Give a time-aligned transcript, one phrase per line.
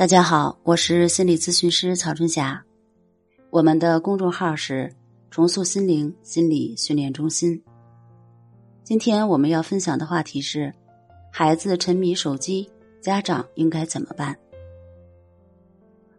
[0.00, 2.64] 大家好，我是心理咨询师曹春霞，
[3.50, 4.90] 我们的公众号是
[5.30, 7.62] “重塑心灵心理训练中心”。
[8.82, 10.72] 今天我们要分享的话题是：
[11.30, 12.66] 孩子沉迷手机，
[13.02, 14.34] 家长应该怎么办？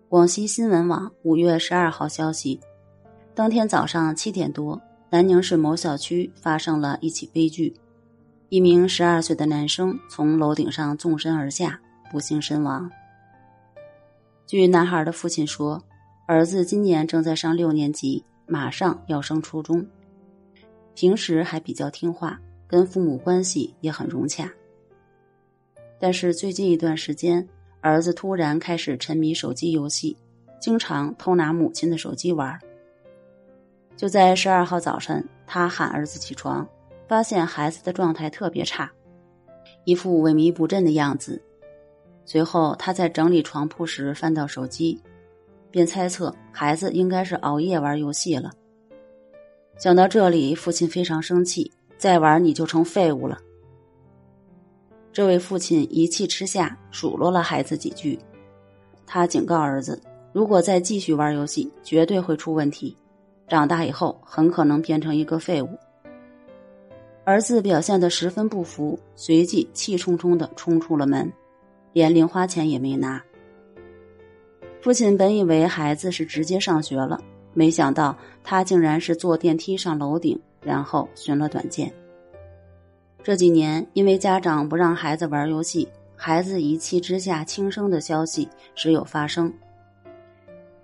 [0.08, 2.60] 广西新闻网五月十二号消息，
[3.34, 4.80] 当天早上七点多，
[5.10, 7.74] 南宁市某小区发生了一起悲剧，
[8.50, 12.88] 一名十二岁的男生从楼顶上纵身而下，不幸身亡。
[14.52, 15.82] 据男孩的父亲说，
[16.28, 19.88] 儿子今年正在上六年级，马上要升初中，
[20.94, 22.38] 平时还比较听话。
[22.68, 24.52] 跟父母关系也很融洽，
[25.98, 27.48] 但是最近一段时间，
[27.80, 30.18] 儿子突然开始沉迷手机游戏，
[30.60, 32.60] 经常偷拿母亲的手机玩。
[33.96, 36.68] 就在十二号早晨，他喊儿子起床，
[37.08, 38.92] 发现孩子的状态特别差，
[39.86, 41.42] 一副萎靡不振的样子。
[42.26, 45.02] 随后他在整理床铺时翻到手机，
[45.70, 48.52] 便猜测孩子应该是熬夜玩游戏了。
[49.78, 51.72] 想到这里，父亲非常生气。
[51.98, 53.38] 再玩你就成废物了。
[55.14, 58.18] 这位父亲一气之下数落了孩子几句，
[59.06, 60.02] 他警告儿子，
[60.34, 62.98] 如果再继续玩游戏，绝对会出问题，
[63.48, 65.70] 长大以后很可能变成一个废物。
[67.24, 71.32] 儿子表现的十分不服，随即气冲冲的冲出了门，
[71.94, 73.22] 连零花钱也没拿。
[74.82, 77.20] 父亲本以为孩子是直接上学了，
[77.54, 80.40] 没想到他竟然是坐电梯上楼顶。
[80.64, 81.92] 然后寻了短见。
[83.24, 89.52] 这几年，因为家长不让孩子玩游戏，孩子一气之下轻生的消息时有发生。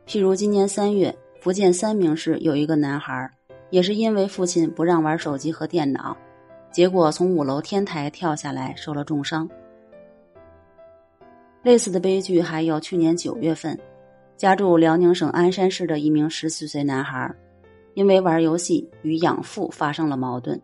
[0.07, 3.29] 譬如今年三月，福建三明市有一个男孩，
[3.69, 6.17] 也是因为父亲不让玩手机和电脑，
[6.71, 9.47] 结果从五楼天台跳下来，受了重伤。
[11.63, 13.77] 类似的悲剧还有去年九月份，
[14.37, 17.33] 家住辽宁省鞍山市的一名十四岁男孩。
[17.93, 20.61] 因为玩游戏与养父发生了矛盾，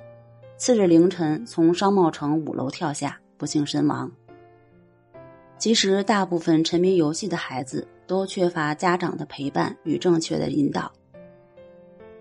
[0.56, 4.12] 次日凌晨从商贸城五楼跳下，不幸身亡。
[5.58, 10.92] 其实，大部分沉迷游戏的孩子都缺乏家长的陪伴与正确的引导。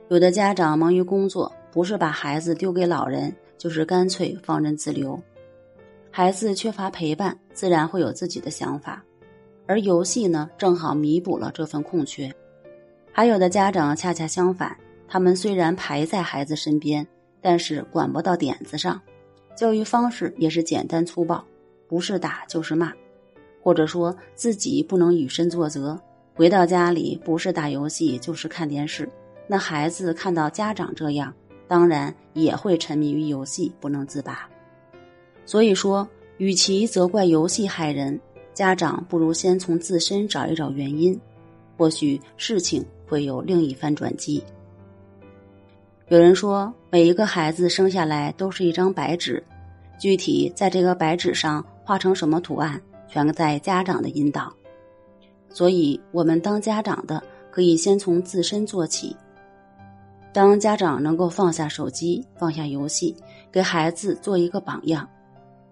[0.08, 5.22] 有的家长忙于工作，不是把孩子丢给老人，就是干脆放任自流。
[6.14, 9.02] 孩子缺乏陪伴，自然会有自己的想法，
[9.66, 12.30] 而游戏呢，正好弥补了这份空缺。
[13.10, 14.76] 还有的家长恰恰相反。
[15.08, 17.06] 他们虽然排在孩子身边，
[17.40, 19.00] 但是管不到点子上，
[19.56, 21.42] 教育方式也是简单粗暴，
[21.88, 22.92] 不是打就是骂，
[23.62, 25.98] 或者说自己不能以身作则。
[26.34, 29.08] 回到家里不是打游戏就是看电视，
[29.46, 31.32] 那孩子看到家长这样，
[31.66, 34.46] 当然也会沉迷于游戏不能自拔。
[35.44, 36.06] 所以说，
[36.38, 38.18] 与其责怪游戏害人，
[38.54, 41.18] 家长不如先从自身找一找原因，
[41.76, 44.42] 或许事情会有另一番转机。
[46.08, 49.42] 有人说，每一个孩子生下来都是一张白纸，
[49.98, 54.52] 具体在这个白纸上画成什么图案，全在家长的引导。
[55.48, 59.16] 所以，我们当家长的可以先从自身做起。
[60.32, 63.14] 当家长能够放下手机、放下游戏，
[63.50, 65.08] 给孩子做一个榜样，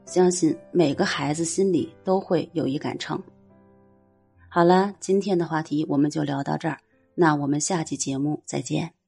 [0.07, 3.23] 相信每个孩子心里都会有一杆秤。
[4.49, 6.79] 好了，今天的话题我们就聊到这儿，
[7.15, 9.00] 那我们下期节目再见。